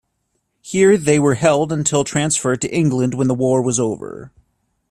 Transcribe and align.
Here 0.63 0.97
they 0.97 1.19
were 1.19 1.35
held 1.35 1.71
until 1.71 2.03
transferred 2.03 2.59
to 2.61 2.75
England 2.75 3.13
when 3.13 3.27
the 3.27 3.35
war 3.35 3.61
was 3.61 3.79
over. 3.79 4.31